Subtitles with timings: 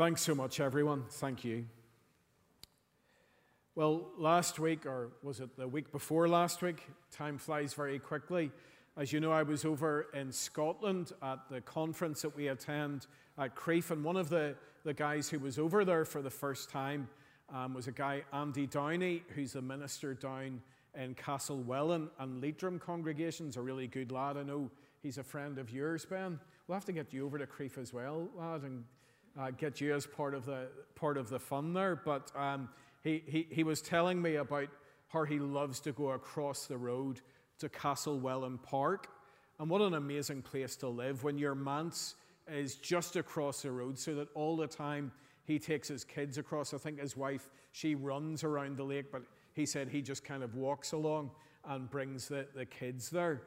[0.00, 1.04] Thanks so much, everyone.
[1.10, 1.66] Thank you.
[3.74, 6.86] Well, last week, or was it the week before last week?
[7.12, 8.50] Time flies very quickly.
[8.96, 13.54] As you know, I was over in Scotland at the conference that we attend at
[13.54, 17.06] Crieff, and one of the, the guys who was over there for the first time
[17.54, 20.62] um, was a guy, Andy Downey, who's a minister down
[20.94, 24.38] in Castlewellan and Leitrim congregations, a really good lad.
[24.38, 24.70] I know
[25.02, 26.40] he's a friend of yours, Ben.
[26.66, 28.82] We'll have to get you over to Crieff as well, lad, and
[29.38, 31.96] uh, get you as part of the, part of the fun there.
[31.96, 32.68] But um,
[33.02, 34.68] he, he, he was telling me about
[35.08, 37.20] how he loves to go across the road
[37.58, 39.08] to Castlewellan Park.
[39.58, 42.14] And what an amazing place to live when your manse
[42.48, 45.12] is just across the road so that all the time
[45.44, 46.72] he takes his kids across.
[46.72, 49.22] I think his wife, she runs around the lake, but
[49.52, 51.30] he said he just kind of walks along
[51.68, 53.42] and brings the, the kids there.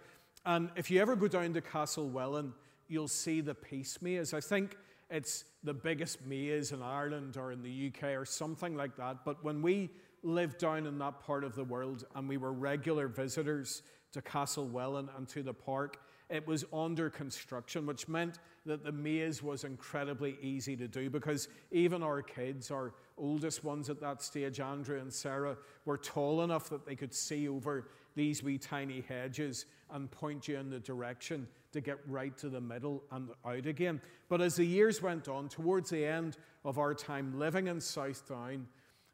[0.45, 2.53] And if you ever go down to Castlewellan,
[2.87, 4.33] you'll see the Peace Maze.
[4.33, 4.77] I think
[5.09, 9.25] it's the biggest maze in Ireland or in the UK or something like that.
[9.25, 9.89] But when we
[10.23, 15.09] lived down in that part of the world and we were regular visitors to Castlewellan
[15.17, 15.97] and to the park,
[16.29, 21.47] it was under construction, which meant that the maze was incredibly easy to do because
[21.71, 26.69] even our kids, our oldest ones at that stage, Andrew and Sarah, were tall enough
[26.69, 31.47] that they could see over these wee tiny hedges and point you in the direction
[31.71, 34.01] to get right to the middle and out again.
[34.29, 38.67] But as the years went on, towards the end of our time living in Southdown,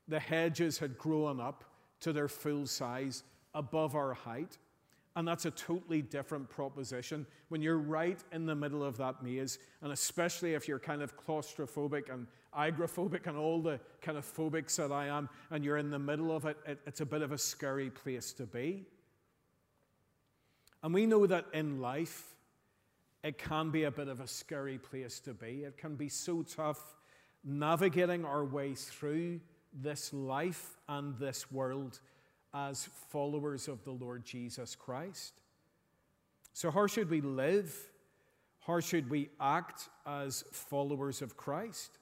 [0.07, 1.63] the hedges had grown up
[2.01, 4.57] to their full size above our height.
[5.15, 9.59] And that's a totally different proposition when you're right in the middle of that maze,
[9.81, 12.27] and especially if you're kind of claustrophobic and
[12.57, 16.35] agoraphobic and all the kind of phobics that I am, and you're in the middle
[16.35, 18.85] of it, it it's a bit of a scary place to be.
[20.81, 22.35] And we know that in life,
[23.23, 25.63] it can be a bit of a scary place to be.
[25.63, 26.95] It can be so tough
[27.43, 29.41] navigating our way through
[29.73, 31.99] this life and this world
[32.53, 35.41] as followers of the Lord Jesus Christ.
[36.53, 37.75] So, how should we live?
[38.61, 41.98] How should we act as followers of Christ?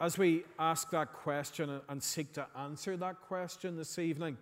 [0.00, 4.36] As we ask that question and seek to answer that question this evening,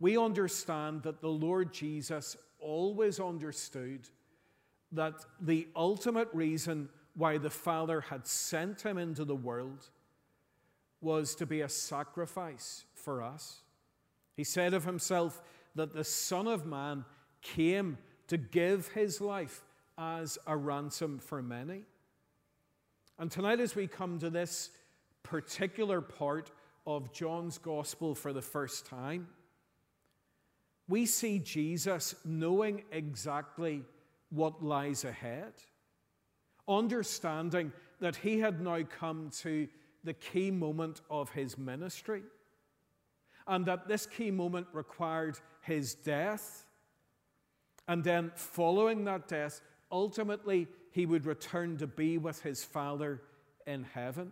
[0.00, 4.08] we understand that the Lord Jesus always understood
[4.92, 9.88] that the ultimate reason why the Father had sent him into the world
[11.00, 13.62] was to be a sacrifice for us.
[14.36, 15.42] He said of himself
[15.74, 17.04] that the Son of Man
[17.42, 19.62] came to give his life
[19.96, 21.82] as a ransom for many.
[23.18, 24.70] And tonight, as we come to this
[25.22, 26.50] particular part
[26.86, 29.28] of John's Gospel for the first time,
[30.88, 33.82] we see Jesus knowing exactly
[34.30, 35.52] what lies ahead,
[36.68, 39.68] understanding that he had now come to
[40.02, 42.22] the key moment of his ministry,
[43.46, 46.66] and that this key moment required his death.
[47.86, 49.60] And then, following that death,
[49.92, 53.20] ultimately he would return to be with his Father
[53.66, 54.30] in heaven.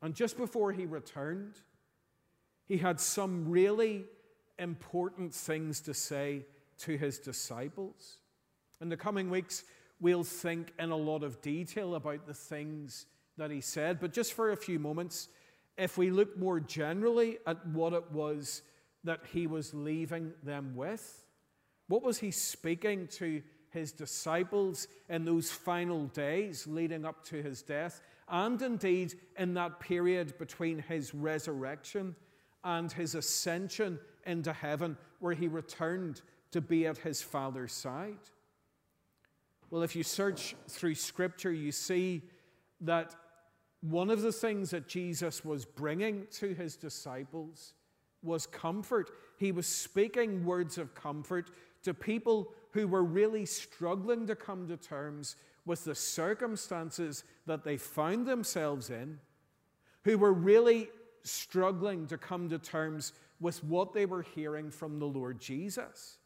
[0.00, 1.54] And just before he returned,
[2.68, 4.04] he had some really
[4.60, 6.46] important things to say
[6.78, 8.18] to his disciples.
[8.80, 9.64] In the coming weeks,
[10.00, 13.06] we'll think in a lot of detail about the things
[13.38, 15.26] that he said, but just for a few moments,
[15.76, 18.62] if we look more generally at what it was
[19.02, 21.24] that he was leaving them with,
[21.88, 27.62] what was he speaking to his disciples in those final days leading up to his
[27.62, 32.14] death, and indeed in that period between his resurrection
[32.64, 36.20] and his ascension into heaven, where he returned
[36.50, 38.18] to be at his Father's side?
[39.70, 42.22] Well, if you search through Scripture, you see
[42.80, 43.14] that
[43.80, 47.74] one of the things that Jesus was bringing to his disciples
[48.22, 49.10] was comfort.
[49.36, 51.50] He was speaking words of comfort
[51.84, 55.34] to people who were really struggling to come to terms
[55.66, 59.18] with the circumstances that they found themselves in,
[60.04, 60.88] who were really
[61.24, 66.18] struggling to come to terms with what they were hearing from the Lord Jesus.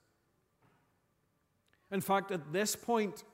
[1.91, 3.25] In fact, at this point,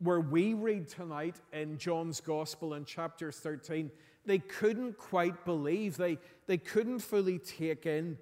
[0.00, 3.88] where we read tonight in John's Gospel in chapter 13,
[4.26, 6.18] they couldn't quite believe, they,
[6.48, 8.18] they couldn't fully take in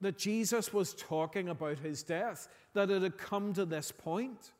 [0.00, 4.52] that Jesus was talking about his death, that it had come to this point.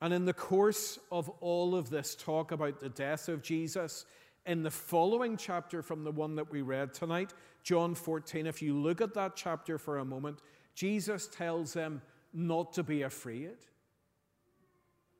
[0.00, 4.04] And in the course of all of this talk about the death of Jesus,
[4.46, 7.34] in the following chapter from the one that we read tonight,
[7.64, 10.40] John 14, if you look at that chapter for a moment,
[10.74, 12.00] Jesus tells them
[12.32, 13.56] not to be afraid.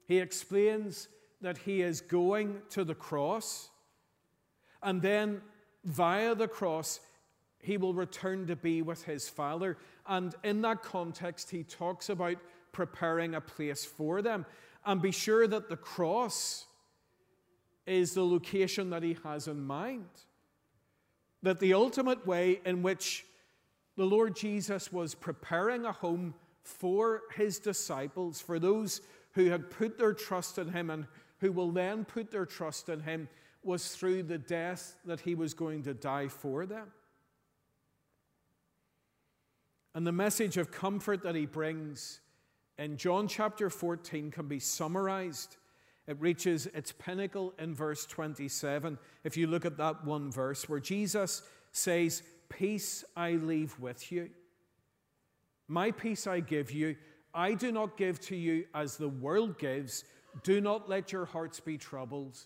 [0.07, 1.09] He explains
[1.41, 3.69] that he is going to the cross,
[4.83, 5.43] and then
[5.85, 7.01] via the cross,
[7.61, 9.77] he will return to be with his Father.
[10.07, 12.37] And in that context, he talks about
[12.73, 14.47] preparing a place for them.
[14.87, 16.67] And be sure that the cross
[17.87, 20.09] is the location that he has in mind.
[21.43, 23.25] That the ultimate way in which
[23.97, 29.01] the Lord Jesus was preparing a home for his disciples, for those
[29.33, 31.07] who had put their trust in him and
[31.39, 33.29] who will then put their trust in him,
[33.63, 36.89] was through the death that he was going to die for them.
[39.99, 42.21] And the message of comfort that he brings
[42.79, 45.57] in John chapter 14 can be summarized.
[46.07, 48.97] It reaches its pinnacle in verse 27.
[49.25, 51.43] If you look at that one verse where Jesus
[51.73, 54.31] says, Peace I leave with you.
[55.67, 56.95] My peace I give you.
[57.35, 60.05] I do not give to you as the world gives.
[60.45, 62.39] Do not let your hearts be troubled,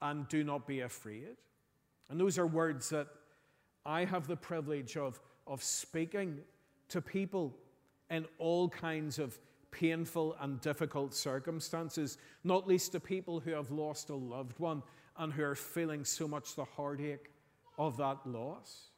[0.00, 1.36] and do not be afraid.
[2.08, 3.08] And those are words that
[3.84, 6.38] I have the privilege of, of speaking
[6.88, 7.54] to people
[8.10, 9.38] in all kinds of
[9.70, 14.82] painful and difficult circumstances, not least to people who have lost a loved one
[15.16, 17.30] and who are feeling so much the heartache
[17.78, 18.88] of that loss.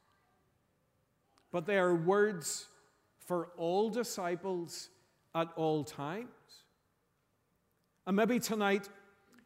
[1.51, 2.67] But they are words
[3.25, 4.89] for all disciples
[5.33, 6.27] at all times.
[8.05, 8.87] And maybe tonight,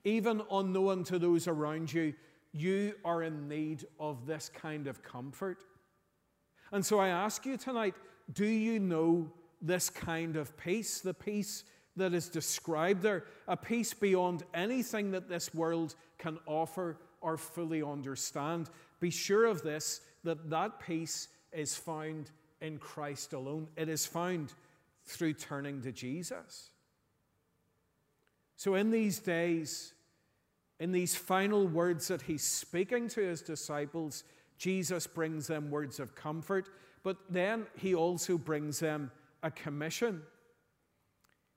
[0.03, 2.13] even unknown to those around you,
[2.53, 5.57] you are in need of this kind of comfort.
[6.71, 7.95] And so I ask you tonight
[8.33, 9.31] do you know
[9.61, 11.01] this kind of peace?
[11.01, 11.63] The peace
[11.97, 17.83] that is described there, a peace beyond anything that this world can offer or fully
[17.83, 18.69] understand.
[18.99, 22.31] Be sure of this that that peace is found
[22.61, 23.67] in Christ alone.
[23.75, 24.53] It is found
[25.05, 26.69] through turning to Jesus.
[28.55, 29.93] So, in these days,
[30.79, 34.23] in these final words that he's speaking to his disciples,
[34.57, 36.69] Jesus brings them words of comfort,
[37.03, 39.11] but then he also brings them
[39.43, 40.21] a commission.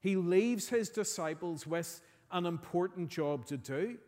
[0.01, 2.01] He leaves his disciples with
[2.31, 3.99] an important job to do.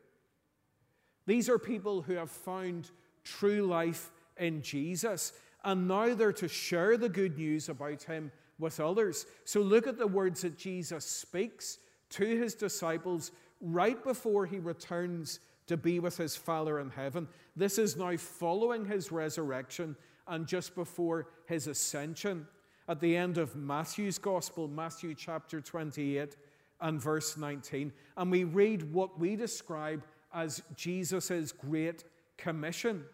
[1.27, 2.91] These are people who have found
[3.25, 5.33] true life in Jesus,
[5.65, 9.27] and now they're to share the good news about him with others.
[9.45, 11.79] So look at the words that Jesus speaks
[12.11, 17.27] to his disciples right before he returns to be with his Father in heaven.
[17.57, 19.97] This is now following his resurrection
[20.29, 22.47] and just before his ascension.
[22.89, 26.37] At the end of Matthew's Gospel, Matthew chapter 28
[26.81, 32.05] and verse 19, and we read what we describe as Jesus' great
[32.37, 33.05] commission.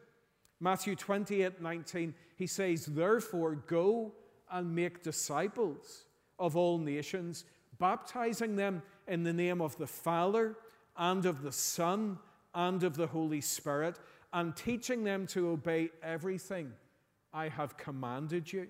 [0.60, 4.12] Matthew 28 19, he says, Therefore, go
[4.50, 6.04] and make disciples
[6.38, 7.44] of all nations,
[7.78, 10.56] baptizing them in the name of the Father
[10.96, 12.18] and of the Son
[12.54, 13.98] and of the Holy Spirit,
[14.32, 16.72] and teaching them to obey everything
[17.32, 18.68] I have commanded you.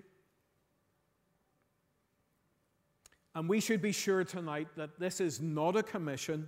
[3.35, 6.47] And we should be sure tonight that this is not a commission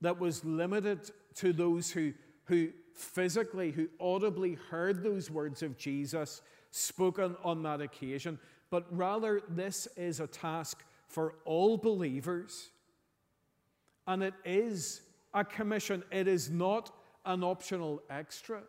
[0.00, 2.12] that was limited to those who,
[2.44, 8.38] who physically, who audibly heard those words of Jesus spoken on that occasion,
[8.70, 12.68] but rather this is a task for all believers
[14.06, 15.02] and it is
[15.34, 16.90] a commission, it is not
[17.26, 18.62] an optional extra.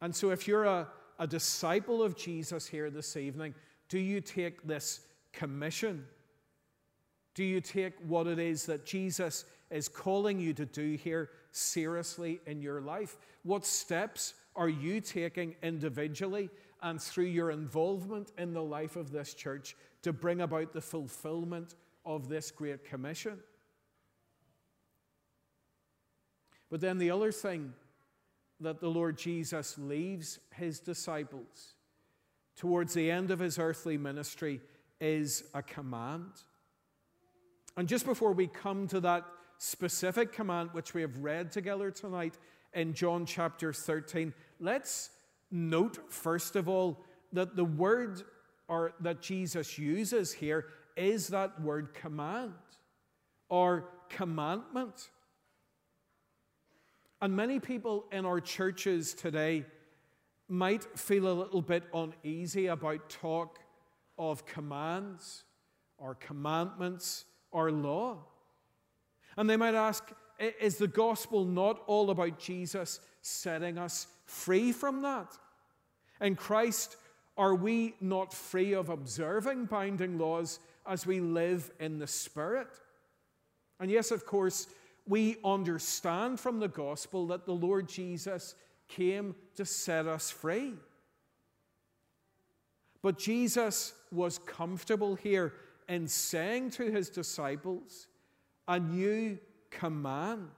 [0.00, 0.88] And so, if you're a,
[1.18, 3.54] a disciple of Jesus here this evening,
[3.88, 5.00] do you take this
[5.32, 6.06] commission?
[7.34, 12.40] Do you take what it is that Jesus is calling you to do here seriously
[12.46, 13.16] in your life?
[13.42, 16.50] What steps are you taking individually
[16.82, 21.74] and through your involvement in the life of this church to bring about the fulfillment
[22.04, 23.38] of this great commission?
[26.70, 27.72] But then the other thing
[28.60, 31.74] that the Lord Jesus leaves his disciples
[32.56, 34.60] towards the end of his earthly ministry
[35.00, 36.32] is a command.
[37.76, 39.24] And just before we come to that
[39.58, 42.36] specific command which we have read together tonight
[42.74, 45.10] in John chapter 13, let's
[45.52, 48.22] note first of all that the word
[48.66, 52.52] or that Jesus uses here is that word command
[53.48, 55.10] or commandment.
[57.20, 59.64] And many people in our churches today
[60.48, 63.58] might feel a little bit uneasy about talk
[64.18, 65.44] of commands
[65.98, 68.18] or commandments or law.
[69.36, 70.12] And they might ask,
[70.60, 75.36] is the gospel not all about Jesus setting us free from that?
[76.20, 76.96] In Christ,
[77.36, 82.68] are we not free of observing binding laws as we live in the Spirit?
[83.80, 84.68] And yes, of course,
[85.08, 88.54] we understand from the gospel that the Lord Jesus
[88.88, 90.74] came to set us free.
[93.02, 95.54] But Jesus was comfortable here
[95.88, 98.06] in saying to his disciples,
[98.66, 99.38] a new
[99.70, 100.50] command.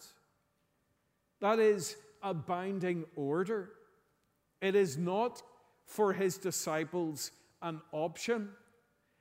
[1.40, 3.70] That is a binding order.
[4.60, 5.42] It is not
[5.86, 7.30] for his disciples
[7.62, 8.50] an option.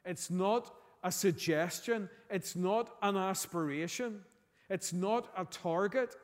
[0.06, 2.10] It's not a suggestion.
[2.30, 4.22] It's not an aspiration.
[4.70, 6.16] It's not a target.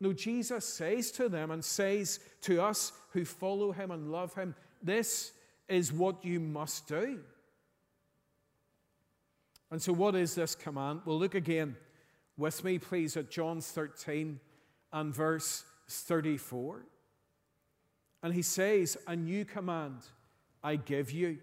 [0.00, 4.54] No, Jesus says to them and says to us who follow him and love him,
[4.82, 5.32] this
[5.68, 7.20] is what you must do.
[9.70, 11.00] And so, what is this command?
[11.04, 11.76] Well, look again
[12.36, 14.38] with me, please, at John 13
[14.92, 16.86] and verse 34.
[18.22, 20.02] And he says, A new command
[20.62, 21.38] I give you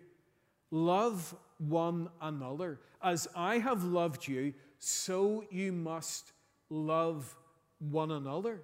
[0.72, 2.80] love one another.
[3.04, 6.32] As I have loved you, so you must
[6.72, 7.36] love
[7.78, 8.62] one another.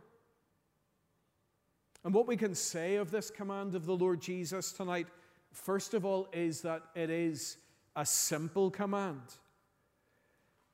[2.04, 5.06] And what we can say of this command of the Lord Jesus tonight,
[5.52, 7.58] first of all, is that it is
[7.96, 9.22] a simple command.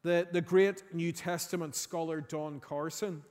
[0.04, 3.22] The, the great New Testament scholar Don Carson,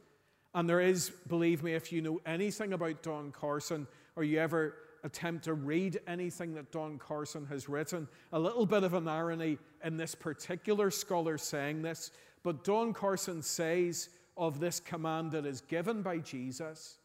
[0.55, 4.75] and there is, believe me, if you know anything about Don Carson, or you ever
[5.05, 9.59] attempt to read anything that Don Carson has written, a little bit of an irony
[9.85, 12.11] in this particular scholar saying this,
[12.43, 16.99] but Don Carson says of this command that is given by Jesus,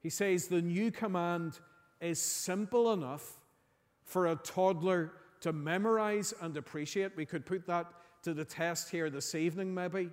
[0.00, 1.58] he says the new command
[2.00, 3.38] is simple enough
[4.04, 7.16] for a toddler to memorize and appreciate.
[7.16, 7.86] We could put that
[8.22, 10.10] to the test here this evening, maybe.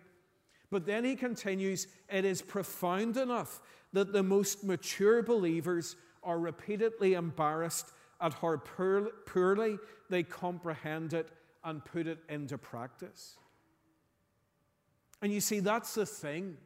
[0.72, 3.62] But then he continues, it is profound enough
[3.94, 5.96] that the most mature believers
[6.26, 9.78] are repeatedly embarrassed at how poorly
[10.10, 11.30] they comprehend it
[11.64, 13.38] and put it into practice.
[15.22, 16.58] And you see, that's the thing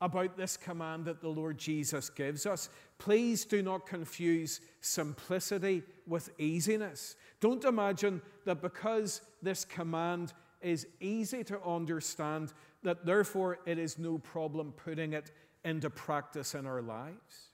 [0.00, 2.68] about this command that the Lord Jesus gives us.
[2.98, 7.16] Please do not confuse simplicity with easiness.
[7.40, 14.18] Don't imagine that because this command is easy to understand, that therefore it is no
[14.18, 15.32] problem putting it
[15.64, 17.50] into practice in our lives.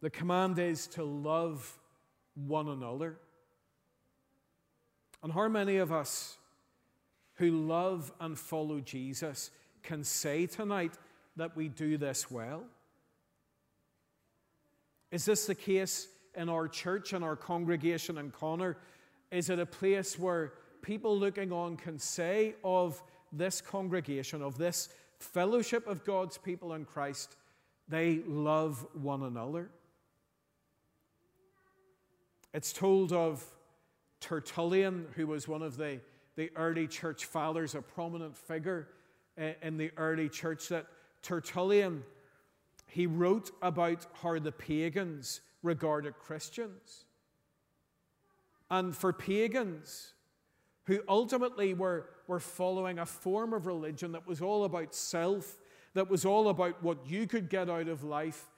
[0.00, 1.78] The command is to love
[2.34, 3.18] one another.
[5.22, 6.38] And how many of us
[7.34, 9.50] who love and follow Jesus
[9.82, 10.94] can say tonight
[11.36, 12.64] that we do this well?
[15.10, 18.76] Is this the case in our church and our congregation in Connor?
[19.30, 20.52] Is it a place where
[20.82, 23.02] people looking on can say of
[23.32, 24.88] this congregation, of this
[25.18, 27.36] fellowship of God's people in Christ,
[27.88, 29.70] they love one another?
[32.54, 33.44] It's told of
[34.20, 36.00] Tertullian, who was one of the,
[36.36, 38.88] the early church fathers, a prominent figure
[39.62, 40.86] in the early church, that
[41.22, 42.02] Tertullian,
[42.86, 47.04] he wrote about how the pagans regarded Christians.
[48.70, 50.14] And for pagans,
[50.84, 55.58] who ultimately were, were following a form of religion that was all about self,
[55.94, 58.48] that was all about what you could get out of life,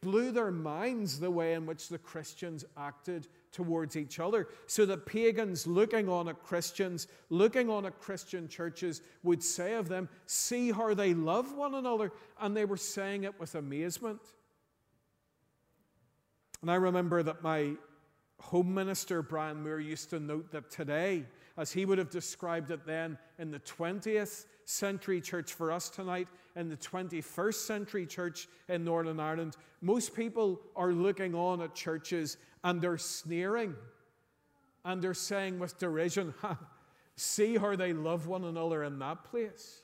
[0.00, 4.48] blew their minds the way in which the Christians acted towards each other.
[4.66, 9.88] So that pagans looking on at Christians, looking on at Christian churches, would say of
[9.88, 12.12] them, See how they love one another.
[12.40, 14.20] And they were saying it with amazement.
[16.62, 17.72] And I remember that my
[18.40, 21.24] home minister, Brian Moore, used to note that today,
[21.56, 26.28] as he would have described it then in the 20th century church for us tonight,
[26.58, 32.36] in the 21st century church in Northern Ireland, most people are looking on at churches
[32.64, 33.74] and they're sneering
[34.84, 36.34] and they're saying with derision,
[37.16, 39.82] see how they love one another in that place.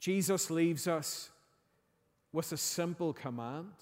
[0.00, 1.30] Jesus leaves us
[2.32, 3.72] with a simple command.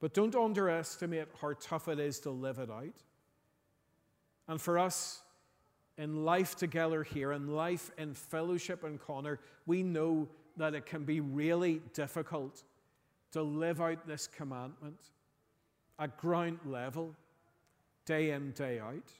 [0.00, 3.02] But don't underestimate how tough it is to live it out.
[4.48, 5.22] And for us,
[5.98, 11.04] in life together here, in life in fellowship in Connor, we know that it can
[11.04, 12.62] be really difficult
[13.32, 14.98] to live out this commandment
[15.98, 17.14] at ground level,
[18.04, 19.10] day in, day out.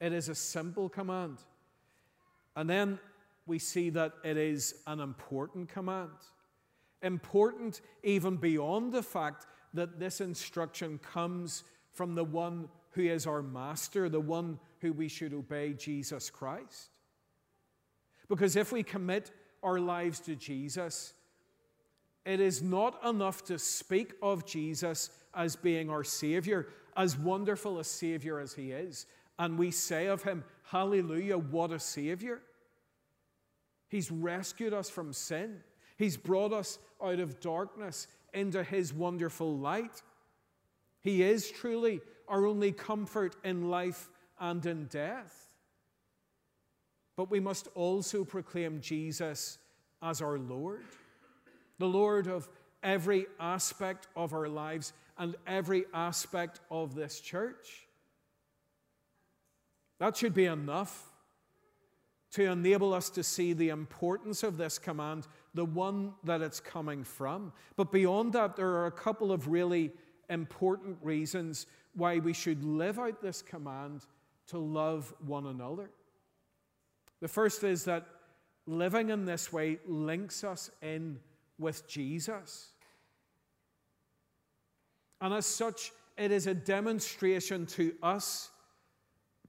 [0.00, 1.38] It is a simple command.
[2.56, 2.98] And then
[3.46, 6.10] we see that it is an important command.
[7.02, 13.42] Important even beyond the fact that this instruction comes from the one who is our
[13.42, 16.90] master, the one who we should obey, Jesus Christ.
[18.28, 19.30] Because if we commit
[19.62, 21.14] our lives to Jesus,
[22.24, 27.84] it is not enough to speak of Jesus as being our Savior, as wonderful a
[27.84, 29.06] Savior as He is.
[29.38, 32.42] And we say of Him, Hallelujah, what a Savior.
[33.88, 35.60] He's rescued us from sin,
[35.96, 40.02] He's brought us out of darkness into His wonderful light.
[41.00, 44.08] He is truly our only comfort in life
[44.40, 45.54] and in death.
[47.16, 49.58] But we must also proclaim Jesus
[50.02, 50.84] as our Lord
[51.82, 52.48] the Lord of
[52.84, 57.88] every aspect of our lives and every aspect of this church.
[59.98, 61.10] That should be enough
[62.34, 67.02] to enable us to see the importance of this command, the one that it's coming
[67.02, 67.52] from.
[67.74, 69.90] But beyond that, there are a couple of really
[70.30, 74.06] important reasons why we should live out this command
[74.48, 75.90] to love one another.
[77.20, 78.06] The first is that
[78.66, 81.18] living in this way links us in
[81.58, 82.70] with Jesus.
[85.20, 88.50] And as such, it is a demonstration to us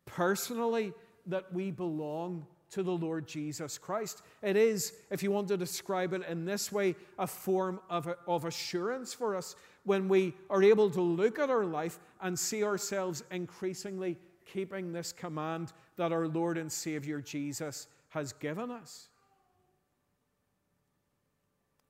[0.05, 0.93] personally
[1.25, 4.23] that we belong to the Lord Jesus Christ.
[4.41, 8.45] It is, if you want to describe it in this way, a form of, of
[8.45, 13.23] assurance for us when we are able to look at our life and see ourselves
[13.29, 14.17] increasingly
[14.51, 19.07] keeping this command that our Lord and Savior Jesus has given us.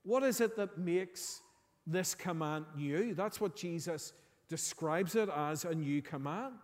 [0.04, 1.42] What is it that makes
[1.88, 3.14] this command new?
[3.14, 4.12] That's what Jesus
[4.50, 6.56] describes it as a new command.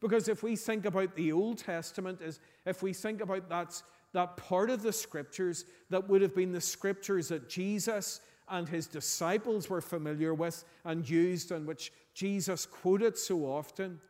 [0.00, 4.36] Because if we think about the Old Testament, is if we think about that, that
[4.36, 9.68] part of the scriptures that would have been the scriptures that Jesus and his disciples
[9.68, 14.00] were familiar with and used and which Jesus quoted so often.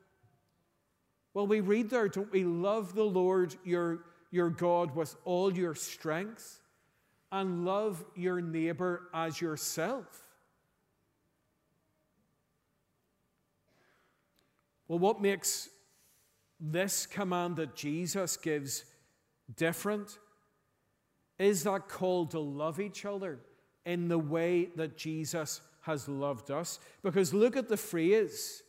[1.35, 5.75] Well, we read there, don't we love the Lord your, your God with all your
[5.75, 6.61] strength
[7.33, 10.07] and love your neighbor as yourself.
[14.89, 15.69] Well, what makes
[16.61, 18.85] this command that Jesus gives
[19.57, 20.19] different
[21.39, 23.41] is that call to love each other
[23.85, 26.81] in the way that Jesus has loved us.
[27.03, 28.63] Because look at the phrase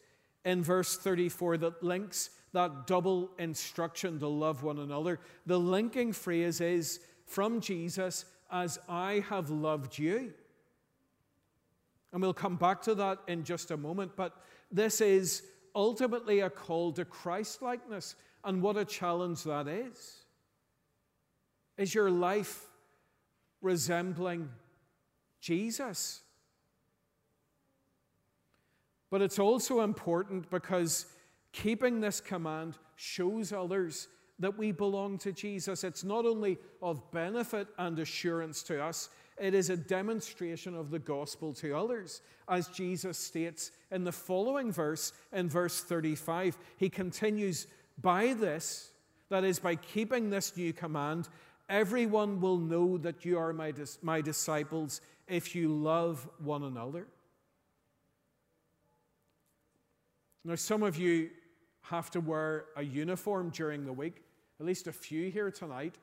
[0.45, 5.19] in verse 34 that links that double instruction to love one another.
[5.45, 10.33] The linking phrase is from Jesus as I have loved you.
[12.13, 15.43] And we'll come back to that in just a moment, but this is
[15.77, 20.25] ultimately a call to Christ likeness, and what a challenge that is.
[21.77, 22.65] Is your life
[23.61, 24.49] resembling
[25.39, 26.21] Jesus?
[29.11, 31.05] But it's also important because
[31.53, 34.07] keeping this command shows others
[34.39, 35.83] that we belong to Jesus.
[35.83, 39.09] It's not only of benefit and assurance to us,
[39.39, 42.21] it is a demonstration of the gospel to others.
[42.49, 47.67] As Jesus states in the following verse, in verse 35, he continues,
[48.01, 48.91] By this,
[49.29, 51.29] that is, by keeping this new command,
[51.69, 57.07] everyone will know that you are my, dis- my disciples if you love one another.
[60.43, 61.29] Now, some of you
[61.81, 64.23] have to wear a uniform during the week.
[64.59, 65.95] At least a few here tonight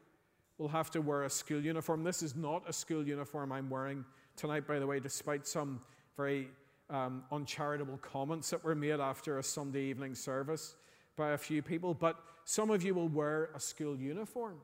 [0.64, 2.02] will have to wear a school uniform.
[2.02, 4.02] This is not a school uniform I'm wearing
[4.34, 5.78] tonight, by the way, despite some
[6.16, 6.48] very
[6.88, 10.76] um, uncharitable comments that were made after a Sunday evening service
[11.16, 11.92] by a few people.
[11.92, 14.56] But some of you will wear a school uniform.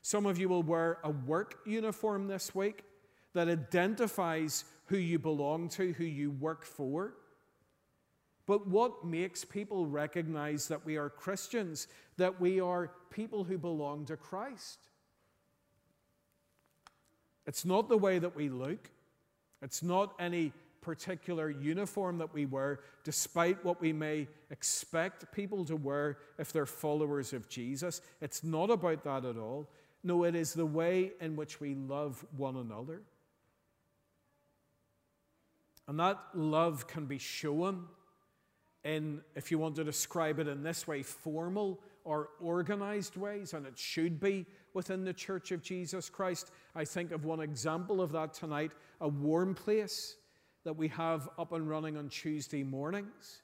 [0.00, 2.82] Some of you will wear a work uniform this week
[3.34, 7.12] that identifies who you belong to, who you work for.
[8.46, 14.06] But what makes people recognize that we are Christians, that we are people who belong
[14.06, 14.78] to Christ?
[17.46, 18.90] It's not the way that we look,
[19.62, 25.76] it's not any particular uniform that we wear, despite what we may expect people to
[25.76, 28.02] wear if they're followers of Jesus.
[28.20, 29.68] It's not about that at all.
[30.02, 33.00] No, it is the way in which we love one another.
[35.88, 37.86] And that love can be shown
[38.84, 43.66] in, if you want to describe it in this way, formal or organized ways, and
[43.66, 46.50] it should be within the Church of Jesus Christ.
[46.74, 50.16] I think of one example of that tonight a warm place
[50.64, 53.42] that we have up and running on Tuesday mornings.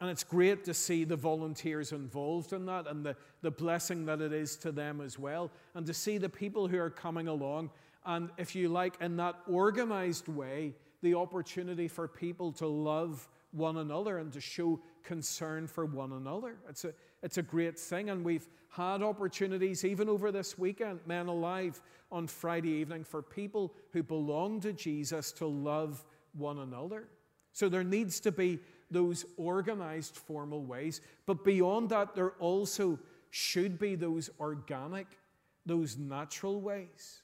[0.00, 4.20] And it's great to see the volunteers involved in that and the, the blessing that
[4.22, 5.50] it is to them as well.
[5.74, 7.70] And to see the people who are coming along,
[8.06, 13.76] and if you like, in that organized way, the opportunity for people to love one
[13.76, 16.56] another and to show concern for one another.
[16.68, 21.26] It's a, it's a great thing, and we've had opportunities even over this weekend, Men
[21.26, 21.80] Alive
[22.10, 27.08] on Friday evening, for people who belong to Jesus to love one another.
[27.52, 32.98] So there needs to be those organized formal ways, but beyond that, there also
[33.30, 35.06] should be those organic,
[35.66, 37.22] those natural ways.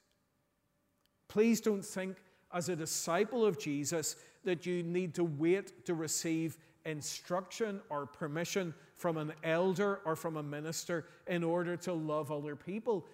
[1.29, 2.17] Please don't think,
[2.53, 8.73] as a disciple of Jesus, that you need to wait to receive instruction or permission
[8.97, 13.07] from an elder or from a minister in order to love other people.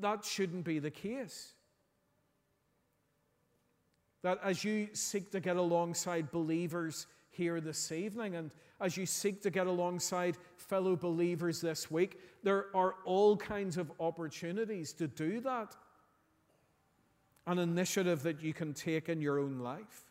[0.00, 1.52] That shouldn't be the case.
[4.22, 9.42] That as you seek to get alongside believers here this evening, and as you seek
[9.42, 15.40] to get alongside fellow believers this week, there are all kinds of opportunities to do
[15.40, 15.76] that.
[17.46, 20.04] An initiative that you can take in your own life.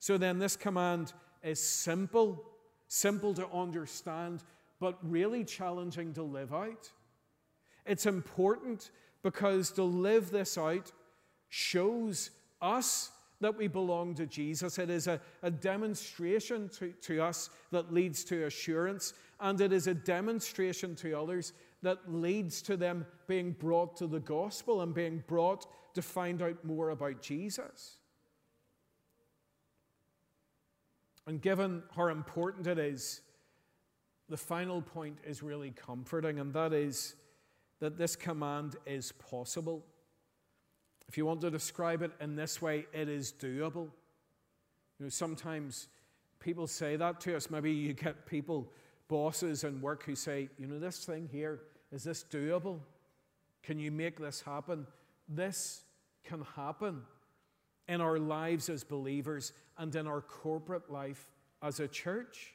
[0.00, 1.12] So then, this command
[1.44, 2.44] is simple,
[2.92, 4.42] simple to understand,
[4.78, 6.90] but really challenging to live out.
[7.86, 8.90] It's important
[9.22, 10.92] because to live this out
[11.48, 14.78] shows us that we belong to Jesus.
[14.78, 19.86] It is a, a demonstration to, to us that leads to assurance, and it is
[19.86, 25.24] a demonstration to others that leads to them being brought to the gospel and being
[25.26, 27.96] brought to find out more about Jesus.
[31.26, 33.20] And given how important it is,
[34.28, 37.14] the final point is really comforting, and that is
[37.80, 39.84] that this command is possible.
[41.08, 43.90] If you want to describe it in this way, it is doable.
[44.98, 45.88] You know, sometimes
[46.40, 47.50] people say that to us.
[47.50, 48.72] Maybe you get people,
[49.08, 51.60] bosses and work, who say, you know, this thing here,
[51.92, 52.80] is this doable?
[53.62, 54.86] Can you make this happen?
[55.28, 55.84] This
[56.24, 57.02] can happen
[57.88, 61.30] in our lives as believers and in our corporate life
[61.62, 62.54] as a church.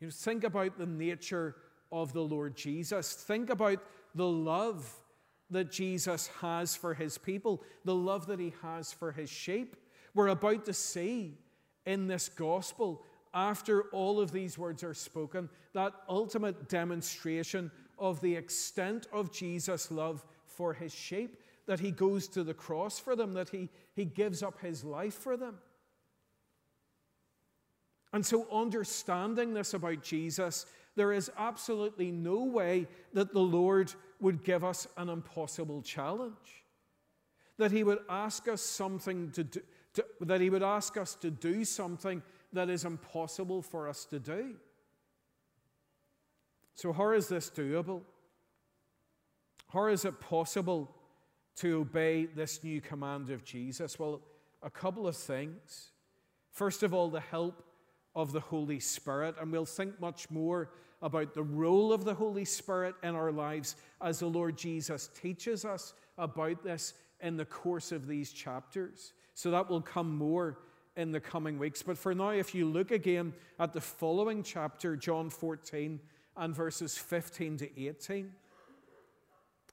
[0.00, 1.56] You know, think about the nature
[1.90, 3.14] of the Lord Jesus.
[3.14, 3.82] Think about
[4.14, 4.92] the love
[5.50, 9.76] that Jesus has for his people, the love that he has for his sheep.
[10.14, 11.38] We're about to see
[11.86, 13.02] in this gospel,
[13.32, 19.90] after all of these words are spoken, that ultimate demonstration of the extent of Jesus'
[19.90, 24.06] love for his sheep, that he goes to the cross for them, that he, he
[24.06, 25.58] gives up his life for them.
[28.12, 30.64] And so, understanding this about Jesus,
[30.96, 36.64] there is absolutely no way that the Lord would give us an impossible challenge.
[37.58, 39.60] That he would ask us something to do,
[39.92, 42.22] to, that he would ask us to do something
[42.54, 44.54] that is impossible for us to do.
[46.76, 48.00] So, how is this doable?
[49.70, 50.94] How is it possible
[51.58, 53.98] to obey this new command of Jesus?
[53.98, 54.20] Well,
[54.62, 55.90] a couple of things.
[56.50, 57.64] First of all, the help
[58.14, 60.70] of the Holy Spirit, and we'll think much more
[61.02, 65.64] about the role of the Holy Spirit in our lives as the Lord Jesus teaches
[65.64, 69.12] us about this in the course of these chapters.
[69.34, 70.58] So that will come more
[70.96, 71.82] in the coming weeks.
[71.82, 76.00] But for now, if you look again at the following chapter, John 14
[76.36, 78.32] and verses 15 to 18,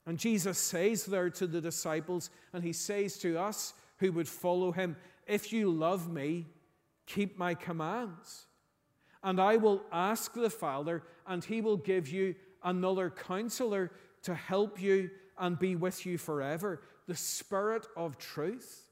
[0.06, 4.72] and Jesus says there to the disciples, and he says to us who would follow
[4.72, 6.46] him, If you love me,
[7.08, 8.46] keep my commands.
[9.24, 13.92] And I will ask the Father, and he will give you another counselor
[14.24, 18.90] to help you and be with you forever the Spirit of truth.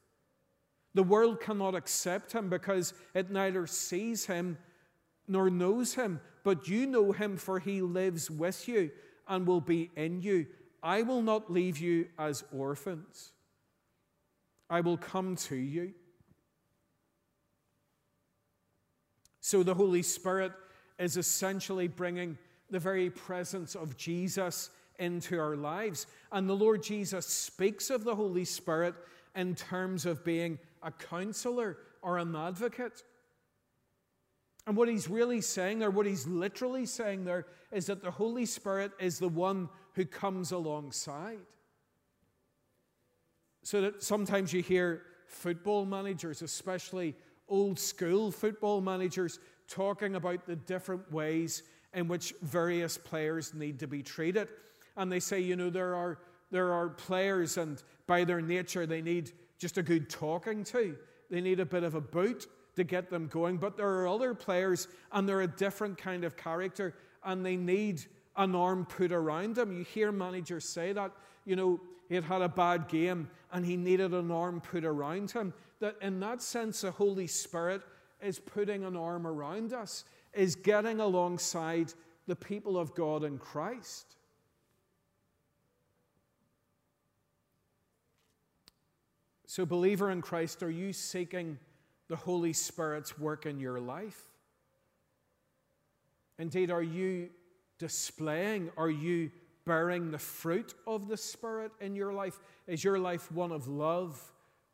[0.93, 4.57] The world cannot accept him because it neither sees him
[5.27, 8.91] nor knows him, but you know him, for he lives with you
[9.27, 10.45] and will be in you.
[10.83, 13.31] I will not leave you as orphans,
[14.69, 15.93] I will come to you.
[19.39, 20.51] So the Holy Spirit
[20.99, 22.37] is essentially bringing
[22.69, 24.69] the very presence of Jesus
[24.99, 26.07] into our lives.
[26.31, 28.95] And the Lord Jesus speaks of the Holy Spirit
[29.35, 33.03] in terms of being a counselor or an advocate.
[34.65, 38.45] And what he's really saying there, what he's literally saying there, is that the Holy
[38.45, 41.39] Spirit is the one who comes alongside.
[43.63, 47.15] So that sometimes you hear football managers, especially
[47.47, 53.87] old school football managers talking about the different ways in which various players need to
[53.87, 54.47] be treated.
[54.97, 56.19] And they say, you know, there are,
[56.51, 60.97] there are players, and by their nature, they need just a good talking to.
[61.29, 63.57] They need a bit of a boot to get them going.
[63.57, 68.03] But there are other players, and they're a different kind of character, and they need
[68.35, 69.71] an arm put around them.
[69.71, 71.11] You hear managers say that,
[71.45, 75.31] you know, he had had a bad game and he needed an arm put around
[75.31, 77.81] him that in that sense, the Holy Spirit
[78.21, 81.93] is putting an arm around us, is getting alongside
[82.25, 84.15] the people of God in Christ.
[89.45, 91.59] So, believer in Christ, are you seeking
[92.07, 94.19] the Holy Spirit's work in your life?
[96.39, 97.29] Indeed, are you
[97.79, 99.31] displaying, are you
[99.65, 102.39] bearing the fruit of the Spirit in your life?
[102.67, 104.21] Is your life one of love,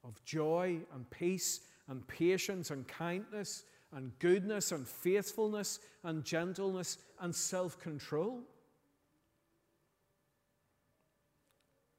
[0.04, 7.34] of joy, and peace, and patience, and kindness, and goodness, and faithfulness, and gentleness, and
[7.36, 8.42] self control?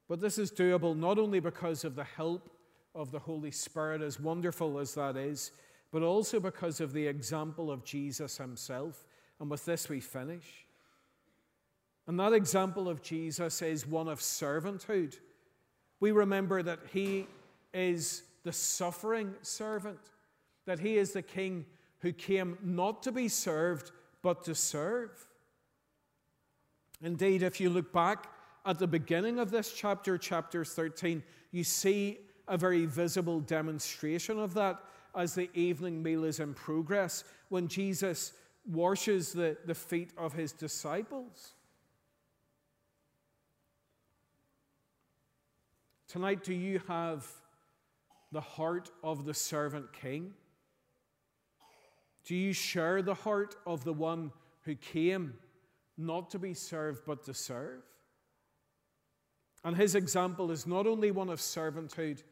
[0.08, 2.50] But this is doable not only because of the help
[2.96, 5.52] of the Holy Spirit, as wonderful as that is,
[5.92, 9.04] but also because of the example of Jesus himself.
[9.38, 10.66] And with this, we finish.
[12.11, 15.16] And that example of Jesus is one of servanthood.
[16.01, 17.29] We remember that he
[17.73, 20.01] is the suffering servant,
[20.66, 21.66] that he is the king
[22.01, 23.92] who came not to be served,
[24.23, 25.25] but to serve.
[27.01, 28.27] Indeed, if you look back
[28.66, 32.18] at the beginning of this chapter, chapter 13, you see
[32.49, 34.81] a very visible demonstration of that
[35.14, 38.33] as the evening meal is in progress when Jesus
[38.66, 41.53] washes the, the feet of his disciples.
[46.11, 47.25] Tonight, do you have
[48.33, 50.33] the heart of the servant king?
[52.25, 55.35] Do you share the heart of the one who came
[55.96, 57.85] not to be served but to serve?
[59.62, 62.25] And his example is not only one of servanthood,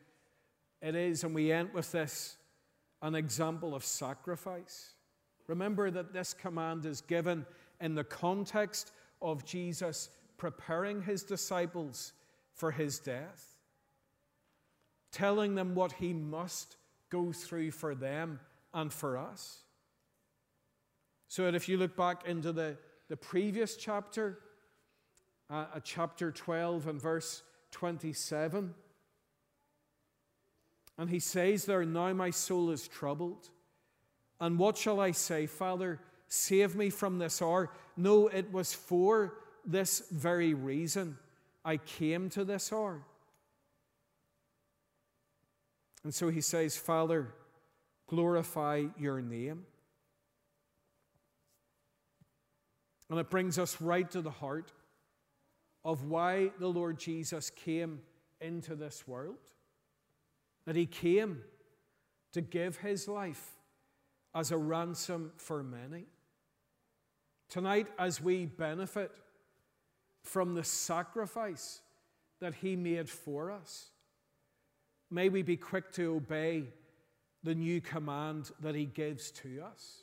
[0.83, 2.37] it is, and we end with this,
[3.01, 4.95] an example of sacrifice.
[5.47, 7.47] Remember that this command is given
[7.81, 8.91] in the context
[9.23, 12.13] of Jesus preparing his disciples
[12.55, 13.55] for his death
[15.11, 16.77] telling them what he must
[17.11, 18.41] go through for them
[18.75, 19.63] and for us.
[21.29, 22.77] So that if you look back into the,
[23.09, 24.39] the previous chapter,
[25.51, 27.43] uh, at chapter 12 and verse
[27.73, 28.75] 27,
[30.99, 33.49] and he says there, Now my soul is troubled.
[34.41, 36.01] And what shall I say, Father?
[36.29, 37.71] Save me from this hour.
[37.97, 41.17] No, it was for this very reason
[41.65, 43.03] I came to this hour.
[46.05, 47.35] And so he says, Father,
[48.07, 49.65] glorify your name.
[53.11, 54.73] And it brings us right to the heart
[55.85, 58.01] of why the Lord Jesus came
[58.41, 59.39] into this world.
[60.67, 61.43] That he came
[62.33, 63.53] to give his life
[64.35, 66.05] as a ransom for many.
[67.49, 69.11] Tonight, as we benefit
[70.23, 71.81] from the sacrifice
[72.41, 73.91] that he made for us,
[75.11, 76.65] May we be quick to obey
[77.43, 80.03] the new command that He gives to us.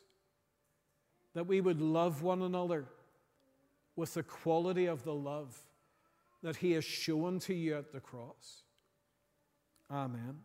[1.33, 2.85] That we would love one another
[3.95, 5.57] with the quality of the love
[6.41, 8.63] that He has shown to you at the cross.
[9.91, 10.39] Amen.